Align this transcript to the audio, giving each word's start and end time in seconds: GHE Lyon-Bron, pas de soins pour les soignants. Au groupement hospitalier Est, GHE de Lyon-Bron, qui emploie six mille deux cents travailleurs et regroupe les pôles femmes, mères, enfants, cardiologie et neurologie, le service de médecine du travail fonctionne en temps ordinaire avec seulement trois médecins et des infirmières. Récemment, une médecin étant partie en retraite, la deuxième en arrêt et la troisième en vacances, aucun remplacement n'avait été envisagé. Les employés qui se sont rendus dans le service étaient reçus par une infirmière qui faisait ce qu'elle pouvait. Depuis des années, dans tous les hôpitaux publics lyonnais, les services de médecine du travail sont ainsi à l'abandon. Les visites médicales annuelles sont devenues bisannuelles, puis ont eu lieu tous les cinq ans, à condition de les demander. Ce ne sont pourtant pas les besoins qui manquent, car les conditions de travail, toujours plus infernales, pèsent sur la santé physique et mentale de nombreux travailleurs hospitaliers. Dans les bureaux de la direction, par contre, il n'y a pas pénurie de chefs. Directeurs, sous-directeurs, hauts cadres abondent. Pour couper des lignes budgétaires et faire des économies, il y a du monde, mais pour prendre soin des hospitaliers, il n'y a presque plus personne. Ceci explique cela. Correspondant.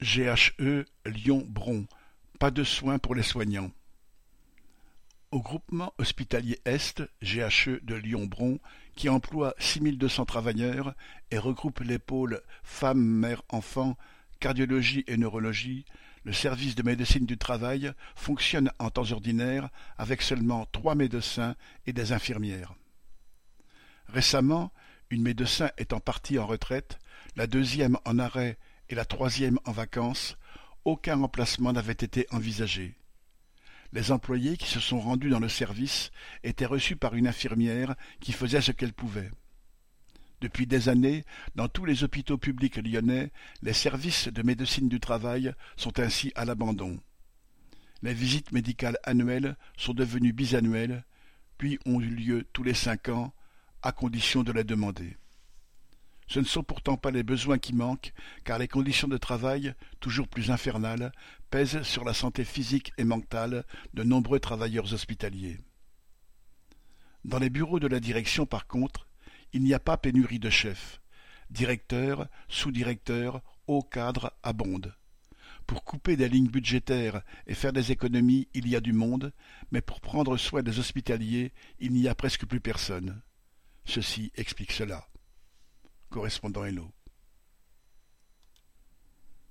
GHE 0.00 0.84
Lyon-Bron, 1.06 1.86
pas 2.38 2.52
de 2.52 2.62
soins 2.62 2.98
pour 2.98 3.16
les 3.16 3.24
soignants. 3.24 3.72
Au 5.32 5.42
groupement 5.42 5.92
hospitalier 5.98 6.60
Est, 6.64 7.02
GHE 7.20 7.80
de 7.82 7.96
Lyon-Bron, 7.96 8.60
qui 8.94 9.08
emploie 9.08 9.54
six 9.58 9.80
mille 9.80 9.98
deux 9.98 10.08
cents 10.08 10.24
travailleurs 10.24 10.94
et 11.32 11.38
regroupe 11.38 11.80
les 11.80 11.98
pôles 11.98 12.40
femmes, 12.62 13.04
mères, 13.04 13.42
enfants, 13.48 13.96
cardiologie 14.38 15.02
et 15.08 15.16
neurologie, 15.16 15.84
le 16.22 16.32
service 16.32 16.76
de 16.76 16.84
médecine 16.84 17.26
du 17.26 17.36
travail 17.36 17.92
fonctionne 18.14 18.70
en 18.78 18.90
temps 18.90 19.10
ordinaire 19.10 19.68
avec 19.98 20.22
seulement 20.22 20.66
trois 20.70 20.94
médecins 20.94 21.56
et 21.86 21.92
des 21.92 22.12
infirmières. 22.12 22.74
Récemment, 24.06 24.72
une 25.10 25.22
médecin 25.22 25.70
étant 25.76 26.00
partie 26.00 26.38
en 26.38 26.46
retraite, 26.46 27.00
la 27.34 27.48
deuxième 27.48 27.98
en 28.04 28.20
arrêt 28.20 28.58
et 28.88 28.94
la 28.94 29.04
troisième 29.04 29.58
en 29.64 29.72
vacances, 29.72 30.36
aucun 30.84 31.16
remplacement 31.16 31.72
n'avait 31.72 31.92
été 31.92 32.26
envisagé. 32.30 32.96
Les 33.92 34.12
employés 34.12 34.56
qui 34.56 34.68
se 34.68 34.80
sont 34.80 35.00
rendus 35.00 35.30
dans 35.30 35.40
le 35.40 35.48
service 35.48 36.10
étaient 36.42 36.66
reçus 36.66 36.96
par 36.96 37.14
une 37.14 37.26
infirmière 37.26 37.94
qui 38.20 38.32
faisait 38.32 38.60
ce 38.60 38.72
qu'elle 38.72 38.92
pouvait. 38.92 39.30
Depuis 40.40 40.66
des 40.66 40.88
années, 40.88 41.24
dans 41.56 41.68
tous 41.68 41.84
les 41.84 42.04
hôpitaux 42.04 42.38
publics 42.38 42.76
lyonnais, 42.76 43.32
les 43.62 43.72
services 43.72 44.28
de 44.28 44.42
médecine 44.42 44.88
du 44.88 45.00
travail 45.00 45.52
sont 45.76 45.98
ainsi 45.98 46.32
à 46.36 46.44
l'abandon. 46.44 47.00
Les 48.02 48.14
visites 48.14 48.52
médicales 48.52 48.98
annuelles 49.02 49.56
sont 49.76 49.94
devenues 49.94 50.32
bisannuelles, 50.32 51.04
puis 51.56 51.78
ont 51.86 52.00
eu 52.00 52.08
lieu 52.08 52.46
tous 52.52 52.62
les 52.62 52.74
cinq 52.74 53.08
ans, 53.08 53.34
à 53.82 53.92
condition 53.92 54.42
de 54.42 54.52
les 54.52 54.64
demander. 54.64 55.17
Ce 56.28 56.38
ne 56.38 56.44
sont 56.44 56.62
pourtant 56.62 56.96
pas 56.96 57.10
les 57.10 57.22
besoins 57.22 57.58
qui 57.58 57.74
manquent, 57.74 58.12
car 58.44 58.58
les 58.58 58.68
conditions 58.68 59.08
de 59.08 59.16
travail, 59.16 59.74
toujours 59.98 60.28
plus 60.28 60.50
infernales, 60.50 61.12
pèsent 61.50 61.82
sur 61.82 62.04
la 62.04 62.12
santé 62.12 62.44
physique 62.44 62.92
et 62.98 63.04
mentale 63.04 63.64
de 63.94 64.02
nombreux 64.02 64.38
travailleurs 64.38 64.92
hospitaliers. 64.92 65.58
Dans 67.24 67.38
les 67.38 67.50
bureaux 67.50 67.80
de 67.80 67.86
la 67.86 67.98
direction, 67.98 68.44
par 68.44 68.66
contre, 68.66 69.08
il 69.54 69.62
n'y 69.62 69.74
a 69.74 69.80
pas 69.80 69.96
pénurie 69.96 70.38
de 70.38 70.50
chefs. 70.50 71.00
Directeurs, 71.50 72.28
sous-directeurs, 72.48 73.42
hauts 73.66 73.82
cadres 73.82 74.32
abondent. 74.42 74.94
Pour 75.66 75.84
couper 75.84 76.16
des 76.16 76.28
lignes 76.28 76.48
budgétaires 76.48 77.22
et 77.46 77.54
faire 77.54 77.72
des 77.72 77.90
économies, 77.90 78.48
il 78.54 78.68
y 78.68 78.76
a 78.76 78.80
du 78.80 78.92
monde, 78.92 79.32
mais 79.70 79.80
pour 79.80 80.00
prendre 80.00 80.36
soin 80.36 80.62
des 80.62 80.78
hospitaliers, 80.78 81.52
il 81.78 81.92
n'y 81.92 82.08
a 82.08 82.14
presque 82.14 82.46
plus 82.46 82.60
personne. 82.60 83.22
Ceci 83.84 84.30
explique 84.36 84.72
cela. 84.72 85.06
Correspondant. 86.10 86.97